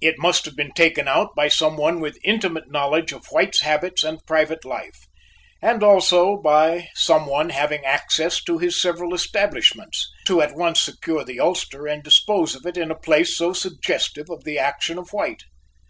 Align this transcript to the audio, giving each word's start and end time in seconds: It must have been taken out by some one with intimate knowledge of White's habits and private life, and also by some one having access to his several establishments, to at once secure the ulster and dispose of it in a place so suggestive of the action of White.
It 0.00 0.18
must 0.18 0.46
have 0.46 0.56
been 0.56 0.72
taken 0.72 1.06
out 1.06 1.34
by 1.36 1.48
some 1.48 1.76
one 1.76 2.00
with 2.00 2.16
intimate 2.24 2.70
knowledge 2.70 3.12
of 3.12 3.26
White's 3.26 3.60
habits 3.60 4.02
and 4.02 4.24
private 4.26 4.64
life, 4.64 5.04
and 5.60 5.82
also 5.82 6.38
by 6.38 6.88
some 6.94 7.26
one 7.26 7.50
having 7.50 7.84
access 7.84 8.42
to 8.44 8.56
his 8.56 8.80
several 8.80 9.12
establishments, 9.14 10.10
to 10.28 10.40
at 10.40 10.54
once 10.56 10.80
secure 10.80 11.24
the 11.26 11.40
ulster 11.40 11.86
and 11.86 12.02
dispose 12.02 12.54
of 12.54 12.64
it 12.64 12.78
in 12.78 12.90
a 12.90 12.98
place 12.98 13.36
so 13.36 13.52
suggestive 13.52 14.30
of 14.30 14.44
the 14.44 14.58
action 14.58 14.96
of 14.96 15.12
White. 15.12 15.42